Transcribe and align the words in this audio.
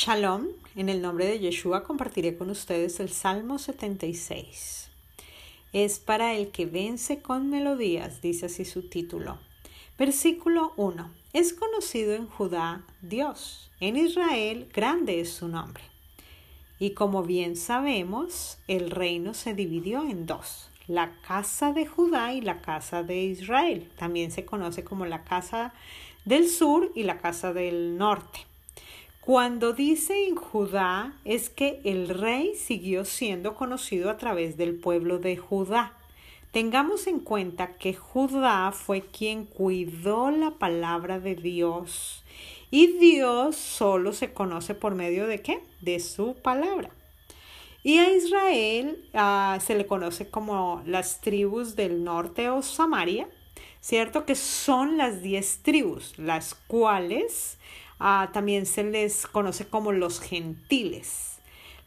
Shalom, 0.00 0.50
en 0.76 0.88
el 0.90 1.02
nombre 1.02 1.26
de 1.26 1.40
Yeshua 1.40 1.82
compartiré 1.82 2.36
con 2.36 2.50
ustedes 2.50 3.00
el 3.00 3.08
Salmo 3.08 3.58
76. 3.58 4.90
Es 5.72 5.98
para 5.98 6.36
el 6.36 6.52
que 6.52 6.66
vence 6.66 7.20
con 7.20 7.50
melodías, 7.50 8.22
dice 8.22 8.46
así 8.46 8.64
su 8.64 8.88
título. 8.88 9.40
Versículo 9.98 10.72
1. 10.76 11.10
Es 11.32 11.52
conocido 11.52 12.14
en 12.14 12.28
Judá 12.28 12.86
Dios, 13.02 13.72
en 13.80 13.96
Israel 13.96 14.70
grande 14.72 15.18
es 15.18 15.32
su 15.32 15.48
nombre. 15.48 15.82
Y 16.78 16.90
como 16.90 17.24
bien 17.24 17.56
sabemos, 17.56 18.58
el 18.68 18.92
reino 18.92 19.34
se 19.34 19.52
dividió 19.52 20.08
en 20.08 20.26
dos, 20.26 20.70
la 20.86 21.10
casa 21.26 21.72
de 21.72 21.88
Judá 21.88 22.32
y 22.34 22.40
la 22.40 22.62
casa 22.62 23.02
de 23.02 23.24
Israel. 23.24 23.90
También 23.98 24.30
se 24.30 24.44
conoce 24.44 24.84
como 24.84 25.06
la 25.06 25.24
casa 25.24 25.74
del 26.24 26.48
sur 26.48 26.92
y 26.94 27.02
la 27.02 27.18
casa 27.18 27.52
del 27.52 27.98
norte. 27.98 28.47
Cuando 29.28 29.74
dice 29.74 30.26
en 30.26 30.36
Judá 30.36 31.12
es 31.26 31.50
que 31.50 31.82
el 31.84 32.08
rey 32.08 32.54
siguió 32.54 33.04
siendo 33.04 33.54
conocido 33.54 34.08
a 34.08 34.16
través 34.16 34.56
del 34.56 34.74
pueblo 34.74 35.18
de 35.18 35.36
Judá. 35.36 35.92
Tengamos 36.50 37.06
en 37.06 37.20
cuenta 37.20 37.74
que 37.74 37.92
Judá 37.92 38.72
fue 38.72 39.02
quien 39.02 39.44
cuidó 39.44 40.30
la 40.30 40.52
palabra 40.52 41.20
de 41.20 41.34
Dios 41.34 42.24
y 42.70 42.86
Dios 42.98 43.56
solo 43.56 44.14
se 44.14 44.32
conoce 44.32 44.74
por 44.74 44.94
medio 44.94 45.26
de 45.26 45.42
qué? 45.42 45.62
De 45.82 46.00
su 46.00 46.32
palabra. 46.32 46.88
Y 47.82 47.98
a 47.98 48.10
Israel 48.10 49.10
ah, 49.12 49.58
se 49.60 49.74
le 49.74 49.86
conoce 49.86 50.30
como 50.30 50.82
las 50.86 51.20
tribus 51.20 51.76
del 51.76 52.02
norte 52.02 52.48
o 52.48 52.62
Samaria, 52.62 53.28
¿cierto? 53.82 54.24
Que 54.24 54.34
son 54.34 54.96
las 54.96 55.20
diez 55.20 55.60
tribus, 55.62 56.18
las 56.18 56.54
cuales 56.54 57.58
Ah, 57.98 58.30
también 58.32 58.66
se 58.66 58.84
les 58.84 59.26
conoce 59.26 59.66
como 59.66 59.92
los 59.92 60.20
gentiles, 60.20 61.38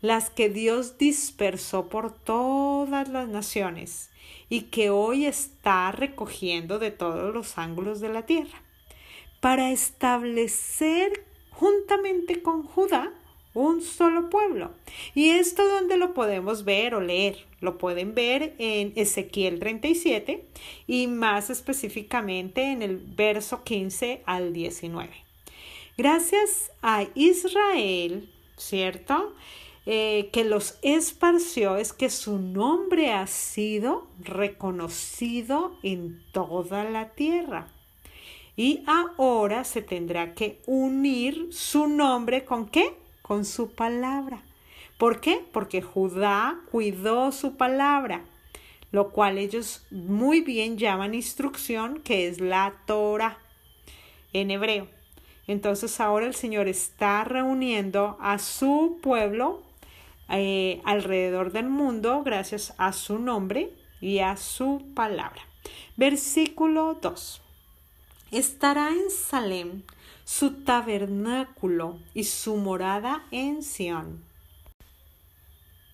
las 0.01 0.29
que 0.29 0.49
Dios 0.49 0.97
dispersó 0.97 1.87
por 1.87 2.11
todas 2.13 3.07
las 3.07 3.29
naciones 3.29 4.09
y 4.49 4.63
que 4.63 4.89
hoy 4.89 5.25
está 5.25 5.91
recogiendo 5.91 6.79
de 6.79 6.91
todos 6.91 7.33
los 7.33 7.57
ángulos 7.57 8.01
de 8.01 8.09
la 8.09 8.25
tierra, 8.25 8.61
para 9.39 9.71
establecer 9.71 11.25
juntamente 11.51 12.41
con 12.41 12.63
Judá 12.63 13.13
un 13.53 13.81
solo 13.81 14.29
pueblo. 14.29 14.71
Y 15.13 15.29
esto 15.29 15.67
donde 15.67 15.97
lo 15.97 16.13
podemos 16.13 16.65
ver 16.65 16.95
o 16.95 17.01
leer, 17.01 17.45
lo 17.59 17.77
pueden 17.77 18.15
ver 18.15 18.55
en 18.57 18.93
Ezequiel 18.95 19.59
37 19.59 20.45
y 20.87 21.07
más 21.07 21.49
específicamente 21.49 22.71
en 22.71 22.81
el 22.81 22.97
verso 22.97 23.63
15 23.63 24.23
al 24.25 24.53
19. 24.53 25.30
Gracias 25.97 26.71
a 26.81 27.05
Israel, 27.15 28.29
¿cierto? 28.57 29.33
Eh, 29.85 30.29
que 30.31 30.43
los 30.43 30.77
esparció 30.83 31.75
es 31.77 31.91
que 31.91 32.09
su 32.09 32.37
nombre 32.37 33.11
ha 33.11 33.25
sido 33.27 34.07
reconocido 34.19 35.75
en 35.81 36.23
toda 36.31 36.83
la 36.83 37.09
tierra. 37.09 37.67
Y 38.55 38.83
ahora 38.85 39.63
se 39.63 39.81
tendrá 39.81 40.33
que 40.33 40.61
unir 40.65 41.47
su 41.51 41.87
nombre 41.87 42.45
con 42.45 42.67
qué? 42.67 42.93
Con 43.21 43.43
su 43.43 43.71
palabra. 43.71 44.43
¿Por 44.97 45.19
qué? 45.19 45.43
Porque 45.51 45.81
Judá 45.81 46.59
cuidó 46.69 47.31
su 47.31 47.57
palabra, 47.57 48.23
lo 48.91 49.09
cual 49.09 49.39
ellos 49.39 49.85
muy 49.89 50.41
bien 50.41 50.77
llaman 50.77 51.15
instrucción, 51.15 52.01
que 52.01 52.27
es 52.27 52.39
la 52.39 52.75
Torah 52.85 53.39
en 54.31 54.51
hebreo. 54.51 55.00
Entonces 55.47 55.99
ahora 55.99 56.27
el 56.27 56.35
Señor 56.35 56.67
está 56.67 57.23
reuniendo 57.23 58.17
a 58.21 58.39
su 58.39 58.99
pueblo 59.01 59.61
eh, 60.29 60.81
alrededor 60.85 61.51
del 61.51 61.67
mundo 61.67 62.23
gracias 62.23 62.73
a 62.77 62.93
su 62.93 63.19
nombre 63.19 63.73
y 63.99 64.19
a 64.19 64.37
su 64.37 64.83
palabra. 64.95 65.41
Versículo 65.97 66.97
2. 67.01 67.41
Estará 68.31 68.89
en 68.91 69.11
Salem 69.11 69.83
su 70.23 70.63
tabernáculo 70.63 71.99
y 72.13 72.23
su 72.23 72.55
morada 72.55 73.25
en 73.31 73.61
Sión. 73.61 74.23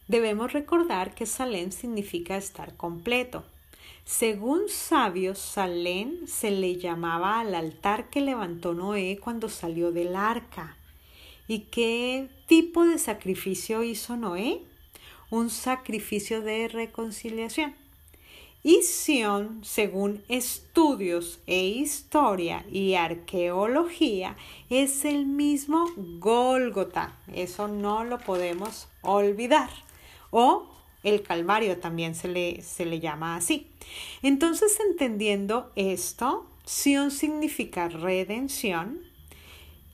Debemos 0.08 0.53
recordar 0.53 1.16
que 1.16 1.25
Salem 1.25 1.72
significa 1.72 2.38
estar 2.38 2.78
completo. 2.78 3.44
Según 4.06 4.70
sabios, 4.70 5.38
Salén 5.38 6.28
se 6.28 6.52
le 6.52 6.78
llamaba 6.78 7.42
al 7.42 7.53
altar 7.53 8.09
que 8.09 8.22
levantó 8.22 8.74
Noé 8.74 9.20
cuando 9.22 9.50
salió 9.50 9.92
del 9.92 10.16
arca. 10.16 10.78
¿Y 11.48 11.59
qué 11.72 12.30
tipo 12.47 12.86
de 12.86 13.00
sacrificio 13.00 13.84
hizo 13.84 14.16
Noé? 14.16 14.62
Un 15.30 15.50
sacrificio 15.50 16.42
de 16.42 16.68
reconciliación. 16.68 17.76
Y 18.64 18.81
Sión, 18.81 19.62
según 19.64 20.24
estudios 20.28 21.40
e 21.47 21.68
historia 21.68 22.66
y 22.72 22.96
arqueología, 22.96 24.36
es 24.70 25.06
el 25.06 25.26
mismo 25.26 25.86
Gólgota. 26.20 27.18
Eso 27.34 27.68
no 27.68 28.03
lo 28.03 28.18
podemos 28.20 28.88
olvidar. 29.02 29.70
O 30.31 30.68
el 31.07 31.23
Calvario 31.23 31.78
también 31.79 32.16
se 32.16 32.28
le, 32.28 32.62
se 32.62 32.85
le 32.85 33.00
llama 33.00 33.35
así. 33.35 33.68
Entonces, 34.22 34.78
entendiendo 34.90 35.72
esto, 35.75 36.45
Sion 36.66 37.12
significa 37.12 37.88
redención 37.88 39.00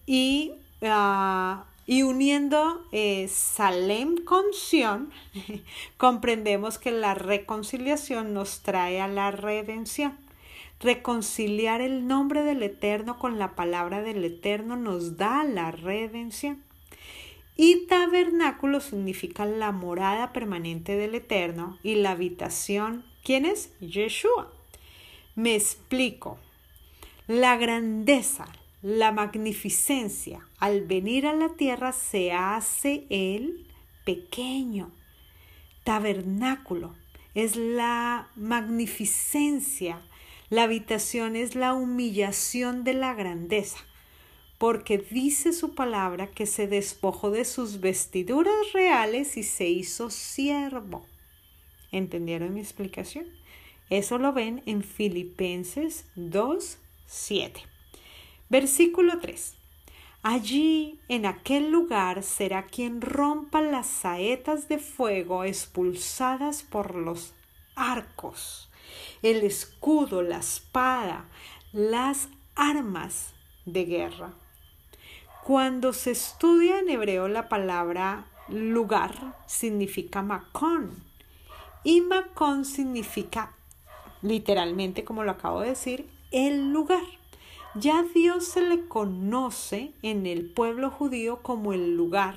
y, 0.08 0.54
ah, 0.82 1.66
y 1.86 2.02
uniendo 2.04 2.84
eh, 2.92 3.28
Salem 3.30 4.24
con 4.24 4.44
Sion, 4.54 5.12
comprendemos 5.98 6.80
que 6.80 6.92
la 6.92 7.14
reconciliación 7.14 8.34
nos 8.34 8.62
trae 8.62 9.00
a 9.00 9.08
la 9.08 9.32
redención. 9.32 10.18
Reconciliar 10.80 11.80
el 11.80 12.08
nombre 12.08 12.44
del 12.44 12.64
Eterno 12.64 13.18
con 13.20 13.40
la 13.40 13.56
palabra 13.56 14.02
del 14.02 14.26
Eterno 14.26 14.76
nos 14.76 15.16
da 15.16 15.44
la 15.44 15.72
redención. 15.72 16.62
Y 17.56 17.86
tabernáculo 17.86 18.80
significa 18.80 19.46
la 19.46 19.72
morada 19.72 20.34
permanente 20.34 20.96
del 20.96 21.14
Eterno 21.16 21.78
y 21.84 21.96
la 21.96 22.12
habitación. 22.12 23.06
¿Quién 23.24 23.46
es? 23.46 23.72
Yeshua. 23.80 24.52
Me 25.36 25.56
explico. 25.56 26.40
La 27.28 27.56
grandeza, 27.58 28.48
la 28.82 29.12
magnificencia 29.12 30.46
al 30.60 30.82
venir 30.82 31.28
a 31.28 31.34
la 31.34 31.50
tierra 31.50 31.92
se 31.92 32.32
hace 32.32 33.06
el 33.10 33.68
pequeño. 34.04 34.92
Tabernáculo 35.84 36.96
es 37.36 37.56
la 37.56 38.30
magnificencia. 38.36 40.02
La 40.50 40.64
habitación 40.64 41.36
es 41.36 41.56
la 41.56 41.74
humillación 41.74 42.84
de 42.84 42.94
la 42.96 43.14
grandeza 43.14 43.78
porque 44.64 44.98
dice 44.98 45.52
su 45.52 45.76
palabra 45.76 46.28
que 46.28 46.46
se 46.46 46.68
despojó 46.68 47.32
de 47.32 47.44
sus 47.44 47.82
vestiduras 47.82 48.72
reales 48.72 49.36
y 49.36 49.44
se 49.44 49.68
hizo 49.68 50.10
siervo. 50.10 51.06
¿Entendieron 51.92 52.54
mi 52.54 52.62
explicación? 52.62 53.26
Eso 53.90 54.20
lo 54.20 54.32
ven 54.32 54.64
en 54.66 54.82
Filipenses 54.82 56.06
2, 56.16 56.78
7. 57.06 57.62
Versículo 58.48 59.20
3. 59.20 59.54
Allí, 60.22 60.98
en 61.10 61.26
aquel 61.26 61.70
lugar, 61.70 62.24
será 62.24 62.68
quien 62.68 63.02
rompa 63.02 63.60
las 63.62 63.88
saetas 63.88 64.70
de 64.70 64.80
fuego 64.80 65.44
expulsadas 65.44 66.64
por 66.64 66.96
los 66.96 67.34
arcos, 67.76 68.70
el 69.24 69.44
escudo, 69.44 70.22
la 70.22 70.38
espada, 70.38 71.30
las 71.74 72.30
armas 72.56 73.34
de 73.66 73.84
guerra. 73.84 74.34
Cuando 75.44 75.92
se 75.92 76.12
estudia 76.12 76.80
en 76.80 76.88
hebreo 76.88 77.28
la 77.28 77.50
palabra 77.50 78.28
lugar 78.48 79.36
significa 79.46 80.22
macón 80.22 81.04
y 81.84 82.00
macón 82.00 82.64
significa 82.64 83.54
literalmente, 84.22 85.04
como 85.04 85.26
lo 85.26 85.32
acabo 85.32 85.60
de 85.60 85.70
decir, 85.70 86.08
el 86.32 86.72
lugar. 86.72 87.04
Ya 87.76 88.04
Dios 88.04 88.46
se 88.46 88.62
le 88.62 88.88
conoce 88.88 89.92
en 90.02 90.28
el 90.28 90.50
pueblo 90.50 90.90
judío 90.90 91.42
como 91.42 91.74
el 91.74 91.98
lugar, 91.98 92.36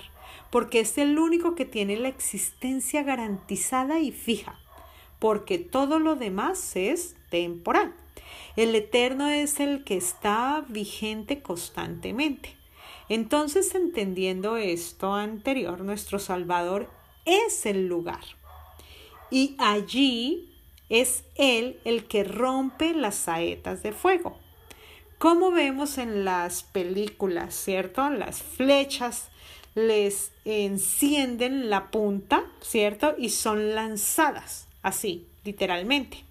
porque 0.50 0.80
es 0.80 0.98
el 0.98 1.16
único 1.16 1.54
que 1.54 1.64
tiene 1.64 1.96
la 1.96 2.08
existencia 2.08 3.04
garantizada 3.04 4.00
y 4.00 4.10
fija, 4.10 4.58
porque 5.20 5.58
todo 5.58 6.00
lo 6.00 6.16
demás 6.16 6.74
es 6.74 7.14
temporal. 7.30 7.94
El 8.56 8.74
eterno 8.74 9.28
es 9.28 9.60
el 9.60 9.84
que 9.84 9.96
está 9.96 10.64
vigente 10.68 11.40
constantemente. 11.40 12.55
Entonces, 13.08 13.74
entendiendo 13.74 14.56
esto 14.56 15.14
anterior, 15.14 15.80
nuestro 15.82 16.18
Salvador 16.18 16.90
es 17.24 17.66
el 17.66 17.86
lugar. 17.86 18.24
Y 19.30 19.56
allí 19.58 20.52
es 20.88 21.24
Él 21.34 21.80
el 21.84 22.04
que 22.04 22.24
rompe 22.24 22.94
las 22.94 23.14
saetas 23.14 23.82
de 23.82 23.92
fuego. 23.92 24.38
Como 25.18 25.50
vemos 25.50 25.98
en 25.98 26.24
las 26.24 26.62
películas, 26.62 27.54
¿cierto? 27.54 28.10
Las 28.10 28.42
flechas 28.42 29.28
les 29.74 30.32
encienden 30.44 31.70
la 31.70 31.90
punta, 31.90 32.44
¿cierto? 32.60 33.14
Y 33.18 33.30
son 33.30 33.74
lanzadas, 33.74 34.68
así, 34.82 35.26
literalmente. 35.44 36.24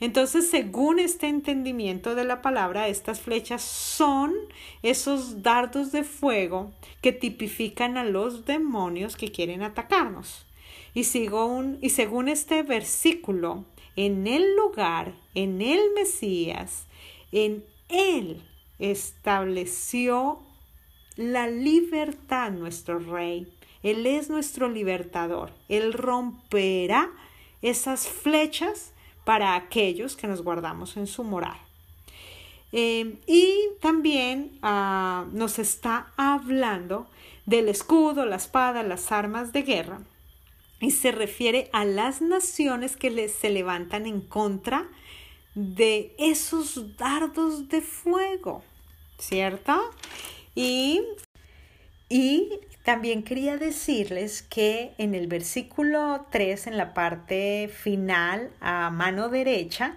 Entonces, 0.00 0.48
según 0.48 0.98
este 0.98 1.28
entendimiento 1.28 2.14
de 2.14 2.24
la 2.24 2.40
palabra, 2.40 2.88
estas 2.88 3.20
flechas 3.20 3.62
son 3.62 4.34
esos 4.82 5.42
dardos 5.42 5.92
de 5.92 6.04
fuego 6.04 6.72
que 7.02 7.12
tipifican 7.12 7.98
a 7.98 8.04
los 8.04 8.46
demonios 8.46 9.16
que 9.16 9.30
quieren 9.30 9.62
atacarnos. 9.62 10.46
Y, 10.94 11.04
según, 11.04 11.78
y 11.82 11.90
según 11.90 12.28
este 12.28 12.62
versículo, 12.62 13.66
en 13.94 14.26
el 14.26 14.56
lugar, 14.56 15.14
en 15.34 15.60
el 15.60 15.80
Mesías, 15.94 16.86
en 17.30 17.64
él 17.90 18.42
estableció 18.78 20.40
la 21.16 21.46
libertad 21.48 22.50
nuestro 22.52 22.98
rey. 22.98 23.52
Él 23.82 24.06
es 24.06 24.30
nuestro 24.30 24.68
libertador. 24.68 25.52
Él 25.68 25.92
romperá 25.92 27.10
esas 27.60 28.08
flechas 28.08 28.94
para 29.30 29.54
aquellos 29.54 30.16
que 30.16 30.26
nos 30.26 30.42
guardamos 30.42 30.96
en 30.96 31.06
su 31.06 31.22
moral. 31.22 31.56
Eh, 32.72 33.20
y 33.28 33.68
también 33.80 34.58
ah, 34.60 35.24
nos 35.30 35.60
está 35.60 36.12
hablando 36.16 37.06
del 37.46 37.68
escudo, 37.68 38.26
la 38.26 38.34
espada, 38.34 38.82
las 38.82 39.12
armas 39.12 39.52
de 39.52 39.62
guerra. 39.62 40.00
Y 40.80 40.90
se 40.90 41.12
refiere 41.12 41.70
a 41.72 41.84
las 41.84 42.20
naciones 42.20 42.96
que 42.96 43.28
se 43.28 43.50
levantan 43.50 44.04
en 44.06 44.20
contra 44.20 44.88
de 45.54 46.12
esos 46.18 46.96
dardos 46.96 47.68
de 47.68 47.82
fuego, 47.82 48.64
¿cierto? 49.16 49.80
Y, 50.56 51.02
y 52.08 52.50
también 52.84 53.22
quería 53.22 53.58
decirles 53.58 54.42
que 54.42 54.92
en 54.96 55.14
el 55.14 55.26
versículo 55.26 56.26
3, 56.30 56.68
en 56.68 56.76
la 56.78 56.94
parte 56.94 57.68
final, 57.72 58.50
a 58.60 58.90
mano 58.90 59.28
derecha, 59.28 59.96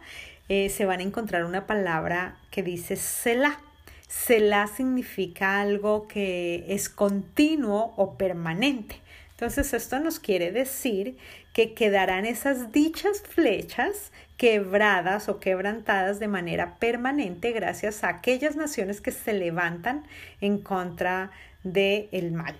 eh, 0.50 0.70
se 0.70 0.86
van 0.86 1.00
a 1.00 1.04
encontrar 1.04 1.46
una 1.46 1.66
palabra 1.66 2.38
que 2.52 2.62
dice 2.62 2.98
Selah. 2.98 3.60
Selah 4.08 4.68
significa 4.68 5.62
algo 5.62 6.08
que 6.08 6.66
es 6.68 6.90
continuo 6.90 7.94
o 7.96 8.18
permanente. 8.18 8.98
Entonces 9.32 9.74
esto 9.74 10.00
nos 10.00 10.20
quiere 10.20 10.52
decir 10.52 11.18
que 11.54 11.74
quedarán 11.74 12.26
esas 12.26 12.72
dichas 12.72 13.22
flechas 13.22 14.12
quebradas 14.38 15.30
o 15.30 15.40
quebrantadas 15.40 16.20
de 16.20 16.28
manera 16.28 16.76
permanente 16.80 17.52
gracias 17.52 18.04
a 18.04 18.10
aquellas 18.10 18.56
naciones 18.56 19.00
que 19.02 19.12
se 19.12 19.34
levantan 19.34 20.04
en 20.42 20.60
contra 20.60 21.32
del 21.64 22.10
el 22.12 22.32
mal. 22.32 22.56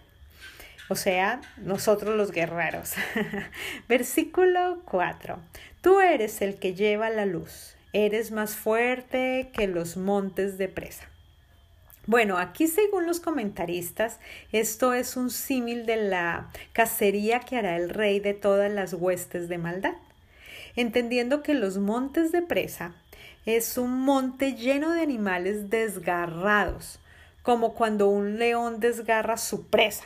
O 0.90 0.96
sea, 0.96 1.42
nosotros 1.58 2.16
los 2.16 2.32
guerreros. 2.32 2.94
Versículo 3.88 4.82
4. 4.86 5.40
Tú 5.82 6.00
eres 6.00 6.42
el 6.42 6.56
que 6.56 6.74
lleva 6.74 7.10
la 7.10 7.26
luz, 7.26 7.76
eres 7.94 8.32
más 8.32 8.56
fuerte 8.56 9.50
que 9.54 9.68
los 9.68 9.98
montes 9.98 10.58
de 10.58 10.68
presa. 10.68 11.08
Bueno, 12.06 12.38
aquí 12.38 12.68
según 12.68 13.06
los 13.06 13.22
comentaristas, 13.22 14.20
esto 14.52 14.94
es 14.94 15.16
un 15.16 15.30
símil 15.30 15.86
de 15.86 15.96
la 15.96 16.50
cacería 16.74 17.40
que 17.40 17.56
hará 17.56 17.78
el 17.78 17.90
rey 17.90 18.20
de 18.20 18.34
todas 18.34 18.70
las 18.70 18.94
huestes 18.94 19.48
de 19.48 19.58
maldad, 19.58 19.94
entendiendo 20.76 21.44
que 21.44 21.54
los 21.54 21.78
montes 21.78 22.34
de 22.34 22.42
presa 22.42 22.94
es 23.46 23.78
un 23.78 24.02
monte 24.02 24.54
lleno 24.54 24.92
de 24.92 25.02
animales 25.02 25.70
desgarrados, 25.70 27.00
como 27.42 27.74
cuando 27.74 28.10
un 28.10 28.38
león 28.38 28.82
desgarra 28.82 29.38
su 29.38 29.68
presa, 29.68 30.04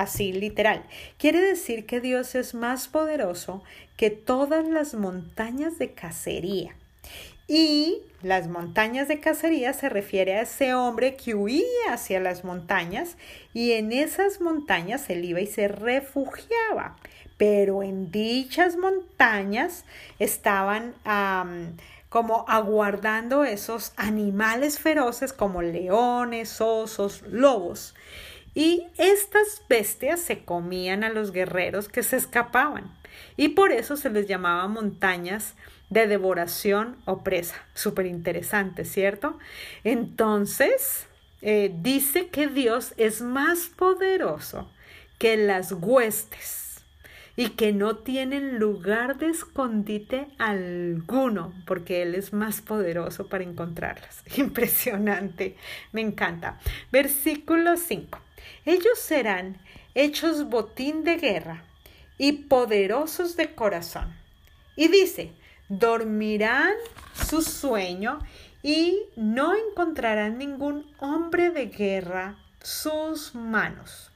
así 0.00 0.32
literal. 0.32 0.84
Quiere 1.18 1.40
decir 1.40 1.86
que 1.86 2.00
Dios 2.00 2.34
es 2.34 2.54
más 2.54 2.88
poderoso 2.88 3.62
que 3.96 4.10
todas 4.10 4.66
las 4.66 4.94
montañas 4.94 5.78
de 5.78 5.92
cacería 5.92 6.74
y 7.46 8.02
las 8.22 8.46
montañas 8.46 9.08
de 9.08 9.18
cacería 9.18 9.72
se 9.72 9.88
refiere 9.88 10.36
a 10.36 10.42
ese 10.42 10.72
hombre 10.72 11.16
que 11.16 11.34
huía 11.34 11.92
hacia 11.92 12.20
las 12.20 12.44
montañas 12.44 13.16
y 13.52 13.72
en 13.72 13.90
esas 13.90 14.40
montañas 14.40 15.10
él 15.10 15.24
iba 15.24 15.40
y 15.40 15.48
se 15.48 15.66
refugiaba. 15.66 16.96
Pero 17.36 17.82
en 17.82 18.12
dichas 18.12 18.76
montañas 18.76 19.84
estaban 20.18 20.94
como 22.08 22.44
aguardando 22.46 23.44
esos 23.44 23.94
animales 23.96 24.78
feroces 24.78 25.32
como 25.32 25.60
leones, 25.60 26.60
osos, 26.60 27.22
lobos. 27.22 27.94
Y 28.54 28.86
estas 28.98 29.62
bestias 29.68 30.20
se 30.20 30.44
comían 30.44 31.04
a 31.04 31.10
los 31.10 31.32
guerreros 31.32 31.88
que 31.88 32.02
se 32.02 32.16
escapaban. 32.16 32.90
Y 33.36 33.50
por 33.50 33.72
eso 33.72 33.96
se 33.96 34.10
les 34.10 34.26
llamaba 34.26 34.66
montañas 34.68 35.54
de 35.88 36.06
devoración 36.06 36.96
o 37.04 37.22
presa. 37.22 37.56
Súper 37.74 38.06
interesante, 38.06 38.84
¿cierto? 38.84 39.38
Entonces, 39.84 41.06
eh, 41.42 41.74
dice 41.80 42.28
que 42.28 42.48
Dios 42.48 42.94
es 42.96 43.22
más 43.22 43.70
poderoso 43.76 44.70
que 45.18 45.36
las 45.36 45.72
huestes 45.72 46.84
y 47.36 47.50
que 47.50 47.72
no 47.72 47.96
tienen 47.96 48.58
lugar 48.58 49.18
de 49.18 49.28
escondite 49.28 50.28
alguno, 50.38 51.54
porque 51.66 52.02
Él 52.02 52.14
es 52.14 52.32
más 52.32 52.60
poderoso 52.60 53.28
para 53.28 53.44
encontrarlas. 53.44 54.22
Impresionante, 54.36 55.56
me 55.92 56.02
encanta. 56.02 56.58
Versículo 56.92 57.76
5. 57.76 58.18
Ellos 58.64 58.98
serán 58.98 59.58
hechos 59.94 60.48
botín 60.48 61.04
de 61.04 61.16
guerra 61.16 61.64
y 62.18 62.32
poderosos 62.32 63.36
de 63.36 63.54
corazón. 63.54 64.14
Y 64.76 64.88
dice, 64.88 65.32
dormirán 65.68 66.72
su 67.14 67.42
sueño 67.42 68.18
y 68.62 68.98
no 69.16 69.54
encontrarán 69.54 70.38
ningún 70.38 70.90
hombre 70.98 71.50
de 71.50 71.66
guerra 71.66 72.38
sus 72.62 73.34
manos. 73.34 74.10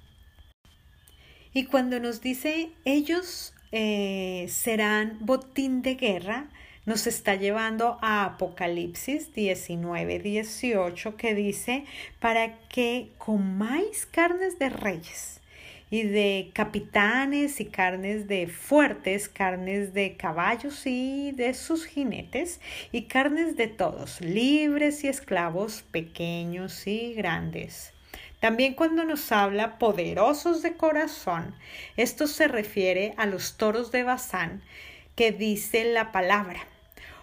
Y 1.52 1.66
cuando 1.66 2.00
nos 2.00 2.20
dice 2.20 2.72
ellos 2.84 3.54
eh, 3.70 4.46
serán 4.48 5.18
botín 5.20 5.82
de 5.82 5.94
guerra, 5.94 6.48
nos 6.86 7.06
está 7.06 7.34
llevando 7.34 7.98
a 8.02 8.24
Apocalipsis 8.24 9.32
19, 9.32 10.18
18 10.18 11.16
que 11.16 11.34
dice, 11.34 11.84
para 12.20 12.58
que 12.68 13.10
comáis 13.18 14.06
carnes 14.06 14.58
de 14.58 14.68
reyes 14.68 15.40
y 15.90 16.02
de 16.02 16.50
capitanes 16.52 17.60
y 17.60 17.66
carnes 17.66 18.26
de 18.28 18.48
fuertes, 18.48 19.28
carnes 19.28 19.94
de 19.94 20.16
caballos 20.16 20.86
y 20.86 21.32
de 21.32 21.54
sus 21.54 21.86
jinetes, 21.86 22.60
y 22.90 23.02
carnes 23.02 23.56
de 23.56 23.68
todos, 23.68 24.20
libres 24.20 25.04
y 25.04 25.08
esclavos, 25.08 25.84
pequeños 25.90 26.86
y 26.86 27.14
grandes. 27.14 27.92
También 28.40 28.74
cuando 28.74 29.04
nos 29.04 29.32
habla 29.32 29.78
poderosos 29.78 30.62
de 30.62 30.76
corazón, 30.76 31.54
esto 31.96 32.26
se 32.26 32.48
refiere 32.48 33.14
a 33.16 33.24
los 33.24 33.56
toros 33.56 33.90
de 33.90 34.02
Bazán 34.02 34.62
que 35.14 35.32
dice 35.32 35.84
la 35.84 36.12
palabra, 36.12 36.66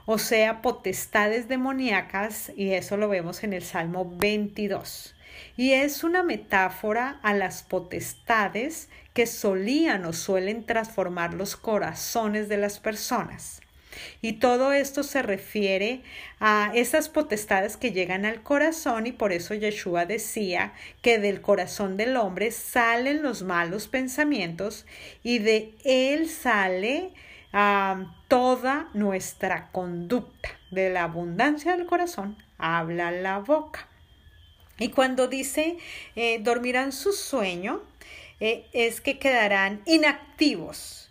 o 0.06 0.18
sea, 0.18 0.62
potestades 0.62 1.48
demoníacas, 1.48 2.52
y 2.56 2.72
eso 2.74 2.98
lo 2.98 3.10
vemos 3.10 3.44
en 3.44 3.54
el 3.54 3.64
Salmo 3.64 4.12
22 4.18 5.16
y 5.58 5.74
es 5.74 6.04
una 6.04 6.24
metáfora 6.24 7.20
a 7.24 7.34
las 7.34 7.64
potestades 7.64 8.90
que 9.14 9.28
solían 9.28 10.06
o 10.06 10.14
suelen 10.14 10.66
transformar 10.66 11.34
los 11.34 11.56
corazones 11.56 12.50
de 12.50 12.58
las 12.58 12.80
personas. 12.80 13.62
Y 14.22 14.34
todo 14.34 14.72
esto 14.72 15.04
se 15.04 15.22
refiere 15.22 16.02
a 16.40 16.72
esas 16.74 17.10
potestades 17.10 17.76
que 17.76 17.92
llegan 17.92 18.26
al 18.26 18.42
corazón 18.42 19.06
y 19.06 19.12
por 19.12 19.34
eso 19.34 19.54
Yeshua 19.54 20.06
decía 20.06 20.74
que 21.02 21.20
del 21.20 21.42
corazón 21.42 21.98
del 21.98 22.16
hombre 22.16 22.52
salen 22.52 23.22
los 23.22 23.44
malos 23.44 23.90
pensamientos 23.90 24.86
y 25.24 25.40
de 25.40 25.74
él 25.84 26.30
sale 26.30 27.12
toda 27.52 28.90
nuestra 28.94 29.72
conducta. 29.72 30.50
De 30.72 30.90
la 30.90 31.04
abundancia 31.04 31.76
del 31.76 31.86
corazón 31.86 32.38
habla 32.58 33.12
la 33.12 33.40
boca. 33.40 33.88
Y 34.80 34.90
cuando 34.90 35.28
dice 35.28 35.78
eh, 36.16 36.40
dormirán 36.40 36.92
su 36.92 37.12
sueño, 37.12 37.82
eh, 38.40 38.66
es 38.74 39.02
que 39.02 39.20
quedarán 39.20 39.82
inactivos. 39.86 41.10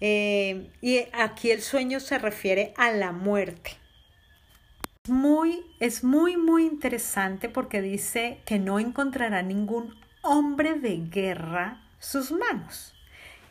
Eh, 0.00 0.70
y 0.80 1.00
aquí 1.12 1.50
el 1.50 1.60
sueño 1.60 2.00
se 2.00 2.18
refiere 2.18 2.72
a 2.76 2.90
la 2.92 3.12
muerte. 3.12 3.72
Muy, 5.08 5.62
es 5.80 6.04
muy, 6.04 6.36
muy 6.36 6.64
interesante 6.64 7.48
porque 7.48 7.82
dice 7.82 8.38
que 8.46 8.58
no 8.58 8.78
encontrará 8.78 9.42
ningún 9.42 9.98
hombre 10.22 10.74
de 10.74 10.98
guerra 10.98 11.82
sus 11.98 12.30
manos. 12.32 12.94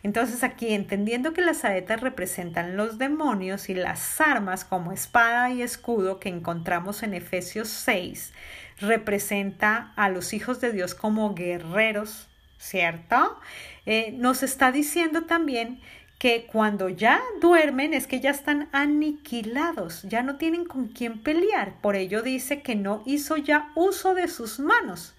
Entonces 0.04 0.44
aquí, 0.44 0.74
entendiendo 0.74 1.34
que 1.34 1.42
las 1.42 1.58
saetas 1.58 2.02
representan 2.02 2.78
los 2.78 2.98
demonios 2.98 3.70
y 3.70 3.74
las 3.74 4.22
armas 4.22 4.64
como 4.66 4.92
espada 4.92 5.52
y 5.52 5.62
escudo 5.62 6.20
que 6.20 6.30
encontramos 6.30 7.04
en 7.04 7.14
Efesios 7.14 7.68
6, 7.68 8.34
representa 8.80 9.92
a 9.96 10.10
los 10.10 10.34
hijos 10.34 10.62
de 10.62 10.72
Dios 10.72 10.96
como 10.96 11.34
guerreros 11.34 12.30
¿cierto? 12.60 13.40
Eh, 13.86 14.14
nos 14.18 14.44
está 14.44 14.72
diciendo 14.72 15.24
también 15.24 15.80
que 16.20 16.46
cuando 16.52 16.90
ya 16.90 17.22
duermen 17.40 17.94
es 17.94 18.06
que 18.06 18.20
ya 18.20 18.32
están 18.32 18.68
aniquilados, 18.74 20.04
ya 20.04 20.22
no 20.22 20.36
tienen 20.36 20.66
con 20.66 20.90
quién 20.90 21.24
pelear. 21.24 21.80
Por 21.82 21.96
ello 21.96 22.22
dice 22.22 22.62
que 22.62 22.76
no 22.76 23.02
hizo 23.06 23.38
ya 23.38 23.72
uso 23.76 24.14
de 24.14 24.28
sus 24.28 24.60
manos. 24.60 25.16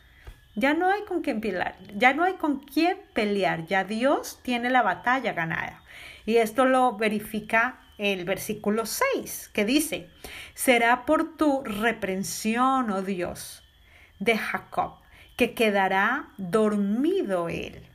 Ya 0.57 0.75
no 0.75 0.91
hay 0.91 1.03
con 1.03 1.23
quién 1.23 1.41
pelear, 1.41 1.77
ya 1.97 2.13
no 2.13 2.25
hay 2.25 2.35
con 2.35 2.59
quién 2.59 2.99
pelear, 3.15 3.67
ya 3.67 3.85
Dios 3.85 4.41
tiene 4.43 4.69
la 4.69 4.83
batalla 4.83 5.33
ganada. 5.33 5.83
Y 6.27 6.37
esto 6.37 6.65
lo 6.65 6.97
verifica 6.97 7.81
el 7.99 8.25
versículo 8.25 8.87
6, 8.87 9.51
que 9.53 9.65
dice, 9.65 10.09
será 10.55 11.05
por 11.05 11.37
tu 11.37 11.63
reprensión, 11.63 12.91
oh 12.91 13.03
Dios, 13.03 13.63
de 14.19 14.39
Jacob, 14.39 14.95
que 15.37 15.55
quedará 15.55 16.31
dormido 16.37 17.49
él. 17.49 17.87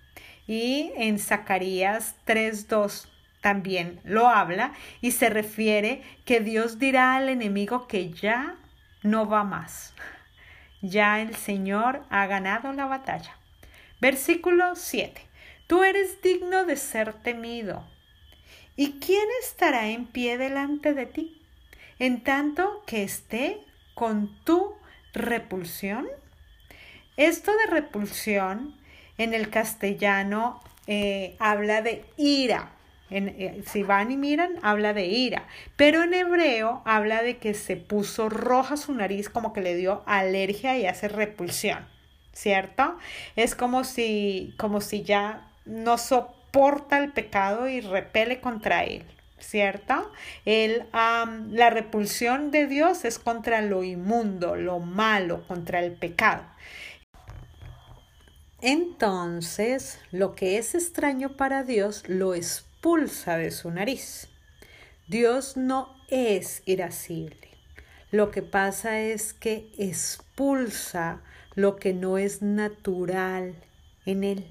Y 0.47 0.91
en 0.95 1.19
Zacarías 1.19 2.15
3.2 2.25 3.07
también 3.41 3.99
lo 4.03 4.27
habla 4.27 4.73
y 5.01 5.11
se 5.11 5.29
refiere 5.29 6.01
que 6.23 6.39
Dios 6.39 6.79
dirá 6.79 7.15
al 7.15 7.29
enemigo 7.29 7.87
que 7.87 8.11
ya 8.11 8.55
no 9.03 9.27
va 9.27 9.43
más. 9.43 9.93
Ya 10.87 11.19
el 11.19 11.35
Señor 11.35 12.03
ha 12.09 12.27
ganado 12.27 12.71
la 12.71 12.85
batalla. 12.85 13.35
Versículo 13.99 14.75
7. 14.75 15.19
Tú 15.65 15.83
eres 15.83 16.21
digno 16.21 16.63
de 16.63 16.75
ser 16.75 17.13
temido. 17.13 17.83
¿Y 18.75 18.99
quién 18.99 19.25
estará 19.41 19.87
en 19.87 20.05
pie 20.05 20.37
delante 20.37 20.93
de 20.93 21.07
ti? 21.07 21.41
En 21.97 22.23
tanto 22.23 22.83
que 22.85 23.03
esté 23.03 23.65
con 23.95 24.43
tu 24.43 24.75
repulsión. 25.13 26.07
Esto 27.17 27.51
de 27.51 27.71
repulsión 27.71 28.77
en 29.17 29.33
el 29.33 29.49
castellano 29.49 30.61
eh, 30.85 31.35
habla 31.39 31.81
de 31.81 32.05
ira. 32.15 32.73
Eh, 33.11 33.63
si 33.67 33.83
van 33.83 34.11
y 34.11 34.17
miran, 34.17 34.59
habla 34.61 34.93
de 34.93 35.05
ira. 35.05 35.47
Pero 35.75 36.03
en 36.03 36.13
hebreo 36.13 36.81
habla 36.85 37.21
de 37.21 37.37
que 37.37 37.53
se 37.53 37.77
puso 37.77 38.29
roja 38.29 38.77
su 38.77 38.93
nariz, 38.93 39.29
como 39.29 39.53
que 39.53 39.61
le 39.61 39.75
dio 39.75 40.03
alergia 40.05 40.77
y 40.77 40.85
hace 40.85 41.07
repulsión. 41.07 41.87
¿Cierto? 42.33 42.97
Es 43.35 43.55
como 43.55 43.83
si, 43.83 44.53
como 44.57 44.81
si 44.81 45.03
ya 45.03 45.49
no 45.65 45.97
soporta 45.97 46.97
el 46.99 47.11
pecado 47.11 47.67
y 47.69 47.81
repele 47.81 48.41
contra 48.41 48.83
él. 48.83 49.05
¿cierto? 49.39 50.11
El, 50.45 50.85
la 50.91 51.69
repulsión 51.69 52.51
de 52.51 52.67
Dios 52.67 53.05
es 53.05 53.19
contra 53.19 53.61
lo 53.61 53.83
inmundo, 53.83 54.55
lo 54.55 54.79
malo, 54.79 55.45
contra 55.47 55.79
el 55.83 55.93
pecado. 55.93 56.43
Entonces, 58.61 59.99
lo 60.11 60.33
que 60.33 60.57
es 60.57 60.73
extraño 60.73 61.33
para 61.33 61.63
Dios 61.63 62.03
lo 62.07 62.33
expulsa 62.85 63.35
de 63.39 63.49
su 63.49 63.71
nariz. 63.71 64.27
Dios 65.07 65.57
no 65.57 65.89
es 66.07 66.61
irascible. 66.67 67.49
Lo 68.11 68.29
que 68.29 68.43
pasa 68.43 69.01
es 69.01 69.33
que 69.33 69.71
expulsa 69.79 71.19
lo 71.55 71.77
que 71.77 71.95
no 71.95 72.19
es 72.19 72.43
natural 72.43 73.55
en 74.05 74.23
él. 74.23 74.45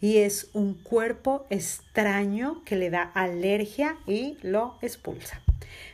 Y 0.00 0.16
es 0.16 0.50
un 0.52 0.74
cuerpo 0.74 1.46
extraño 1.48 2.64
que 2.64 2.74
le 2.74 2.90
da 2.90 3.02
alergia 3.02 3.98
y 4.04 4.36
lo 4.42 4.76
expulsa. 4.82 5.40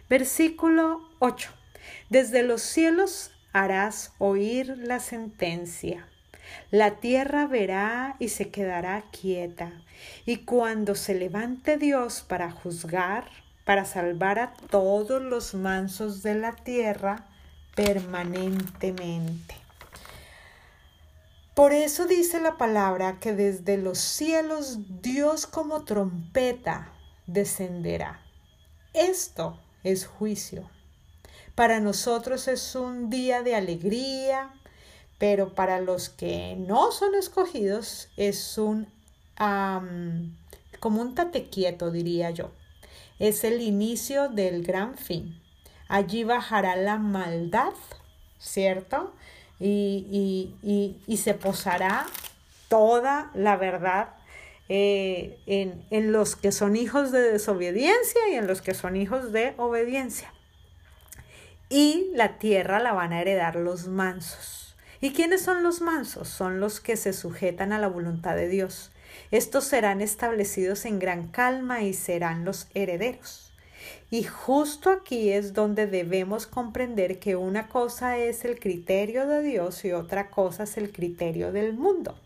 Versículo 0.08 1.10
8. 1.18 1.50
Desde 2.08 2.42
los 2.42 2.62
cielos 2.62 3.32
harás 3.52 4.14
oír 4.16 4.78
la 4.78 4.98
sentencia 4.98 6.08
la 6.70 6.96
tierra 6.96 7.46
verá 7.46 8.16
y 8.18 8.28
se 8.28 8.50
quedará 8.50 9.04
quieta. 9.10 9.72
Y 10.26 10.38
cuando 10.38 10.94
se 10.94 11.14
levante 11.14 11.76
Dios 11.76 12.24
para 12.26 12.50
juzgar, 12.50 13.24
para 13.64 13.84
salvar 13.84 14.38
a 14.38 14.52
todos 14.70 15.22
los 15.22 15.54
mansos 15.54 16.22
de 16.22 16.34
la 16.34 16.52
tierra 16.56 17.26
permanentemente. 17.74 19.54
Por 21.54 21.72
eso 21.72 22.06
dice 22.06 22.40
la 22.40 22.56
palabra 22.56 23.18
que 23.20 23.34
desde 23.34 23.76
los 23.76 23.98
cielos 23.98 24.78
Dios 25.02 25.46
como 25.46 25.84
trompeta 25.84 26.92
descenderá. 27.26 28.20
Esto 28.94 29.58
es 29.84 30.06
juicio. 30.06 30.68
Para 31.54 31.80
nosotros 31.80 32.48
es 32.48 32.74
un 32.74 33.10
día 33.10 33.42
de 33.42 33.54
alegría, 33.54 34.54
pero 35.20 35.54
para 35.54 35.80
los 35.80 36.08
que 36.08 36.56
no 36.56 36.90
son 36.92 37.14
escogidos 37.14 38.08
es 38.16 38.56
un 38.56 38.88
como 40.80 41.02
un 41.02 41.14
tate 41.14 41.50
quieto, 41.50 41.90
diría 41.90 42.30
yo. 42.30 42.50
Es 43.18 43.44
el 43.44 43.60
inicio 43.60 44.30
del 44.30 44.64
gran 44.64 44.96
fin. 44.96 45.38
Allí 45.88 46.24
bajará 46.24 46.74
la 46.76 46.96
maldad, 46.96 47.74
¿cierto? 48.38 49.12
Y, 49.58 50.54
y, 50.62 51.16
se 51.18 51.34
posará 51.34 52.06
toda 52.68 53.30
la 53.34 53.58
verdad 53.58 54.14
eh, 54.70 55.38
en, 55.44 55.84
en 55.90 56.12
los 56.12 56.34
que 56.34 56.50
son 56.50 56.76
hijos 56.76 57.12
de 57.12 57.20
desobediencia 57.20 58.20
y 58.30 58.36
en 58.36 58.46
los 58.46 58.62
que 58.62 58.72
son 58.72 58.96
hijos 58.96 59.32
de 59.32 59.52
obediencia. 59.58 60.32
Y 61.68 62.10
la 62.14 62.38
tierra 62.38 62.78
la 62.80 62.92
van 62.94 63.12
a 63.12 63.20
heredar 63.20 63.56
los 63.56 63.86
mansos. 63.86 64.59
¿Y 65.02 65.12
quiénes 65.12 65.40
son 65.42 65.62
los 65.62 65.80
mansos? 65.80 66.28
Son 66.28 66.60
los 66.60 66.80
que 66.80 66.96
se 66.96 67.14
sujetan 67.14 67.72
a 67.72 67.78
la 67.78 67.88
voluntad 67.88 68.36
de 68.36 68.48
Dios. 68.48 68.90
Estos 69.30 69.64
serán 69.64 70.02
establecidos 70.02 70.84
en 70.84 70.98
gran 70.98 71.28
calma 71.28 71.82
y 71.82 71.94
serán 71.94 72.44
los 72.44 72.68
herederos. 72.74 73.50
Y 74.10 74.24
justo 74.24 74.90
aquí 74.90 75.30
es 75.30 75.54
donde 75.54 75.86
debemos 75.86 76.46
comprender 76.46 77.18
que 77.18 77.36
una 77.36 77.68
cosa 77.68 78.18
es 78.18 78.44
el 78.44 78.58
criterio 78.58 79.26
de 79.26 79.42
Dios 79.42 79.84
y 79.86 79.92
otra 79.92 80.30
cosa 80.30 80.64
es 80.64 80.76
el 80.76 80.92
criterio 80.92 81.50
del 81.50 81.72
mundo. 81.72 82.18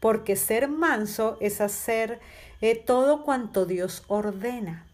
Porque 0.00 0.36
ser 0.36 0.68
manso 0.68 1.36
es 1.40 1.60
hacer 1.60 2.20
eh, 2.60 2.76
todo 2.76 3.24
cuanto 3.24 3.66
Dios 3.66 4.04
ordena. 4.06 4.86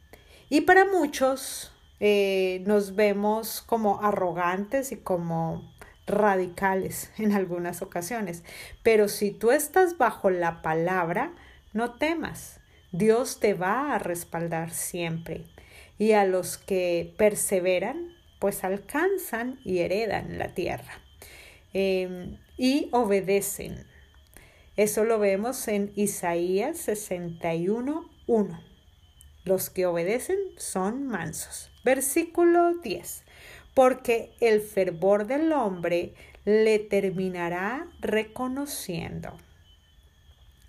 Y 0.48 0.62
para 0.62 0.86
muchos 0.86 1.72
eh, 1.98 2.62
nos 2.64 2.94
vemos 2.94 3.60
como 3.60 4.00
arrogantes 4.02 4.92
y 4.92 4.96
como 4.96 5.70
radicales 6.10 7.10
en 7.18 7.32
algunas 7.32 7.82
ocasiones. 7.82 8.44
Pero 8.82 9.08
si 9.08 9.30
tú 9.30 9.50
estás 9.50 9.98
bajo 9.98 10.30
la 10.30 10.62
palabra, 10.62 11.32
no 11.72 11.94
temas. 11.94 12.60
Dios 12.92 13.38
te 13.40 13.54
va 13.54 13.94
a 13.94 13.98
respaldar 13.98 14.70
siempre. 14.70 15.44
Y 15.98 16.12
a 16.12 16.24
los 16.24 16.58
que 16.58 17.14
perseveran, 17.16 18.14
pues 18.40 18.64
alcanzan 18.64 19.60
y 19.64 19.78
heredan 19.78 20.38
la 20.38 20.54
tierra. 20.54 21.00
Em, 21.72 22.38
y 22.56 22.88
obedecen. 22.90 23.86
Eso 24.76 25.04
lo 25.04 25.18
vemos 25.18 25.68
en 25.68 25.92
Isaías 25.94 26.78
61, 26.78 28.10
1. 28.26 28.64
Los 29.44 29.70
que 29.70 29.86
obedecen 29.86 30.38
son 30.56 31.06
mansos. 31.06 31.70
Versículo 31.84 32.74
10 32.74 33.24
porque 33.74 34.32
el 34.40 34.60
fervor 34.60 35.26
del 35.26 35.52
hombre 35.52 36.14
le 36.44 36.78
terminará 36.78 37.86
reconociendo. 38.00 39.36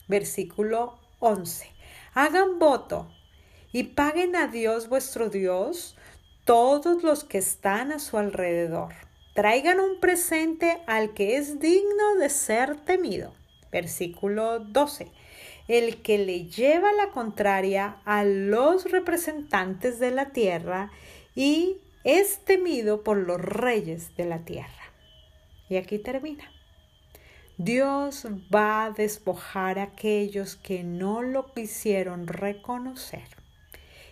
Versículo 0.08 1.00
11. 1.20 1.68
Hagan 2.14 2.60
voto 2.60 3.10
y 3.72 3.84
paguen 3.84 4.36
a 4.36 4.48
Dios 4.48 4.90
vuestro 4.90 5.30
Dios 5.30 5.96
todos 6.44 7.04
los 7.04 7.24
que 7.24 7.38
están 7.38 7.92
a 7.92 8.00
su 8.00 8.18
alrededor. 8.18 8.94
Traigan 9.34 9.80
un 9.80 10.00
presente 10.00 10.82
al 10.88 11.14
que 11.14 11.38
es 11.38 11.60
digno 11.60 12.16
de 12.20 12.30
ser 12.30 12.76
temido. 12.82 13.34
Versículo 13.72 14.60
12. 14.60 15.10
El 15.70 16.02
que 16.02 16.18
le 16.18 16.48
lleva 16.48 16.92
la 16.92 17.12
contraria 17.12 17.98
a 18.04 18.26
los 18.26 18.92
representantes 18.92 20.00
de 20.00 20.12
la 20.12 20.32
tierra 20.32 20.92
y 21.34 21.78
es 22.04 22.40
temido 22.46 23.04
por 23.04 23.18
los 23.18 23.40
reyes 23.40 24.16
de 24.16 24.26
la 24.26 24.40
tierra. 24.40 24.94
Y 25.70 25.78
aquí 25.78 26.00
termina. 26.00 26.52
Dios 27.58 28.26
va 28.54 28.86
a 28.86 28.92
despojar 28.92 29.78
a 29.78 29.84
aquellos 29.84 30.56
que 30.56 30.84
no 30.84 31.22
lo 31.22 31.54
quisieron 31.54 32.28
reconocer. 32.28 33.28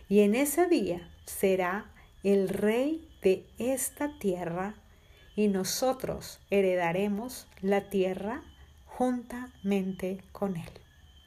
Y 0.07 0.21
en 0.21 0.35
ese 0.35 0.67
día 0.67 1.09
será 1.25 1.91
el 2.23 2.49
rey 2.49 3.07
de 3.21 3.45
esta 3.57 4.17
tierra 4.19 4.75
y 5.35 5.47
nosotros 5.47 6.39
heredaremos 6.49 7.47
la 7.61 7.89
tierra 7.89 8.43
juntamente 8.85 10.21
con 10.31 10.57
él. 10.57 10.69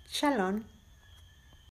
Shalom. 0.09 0.72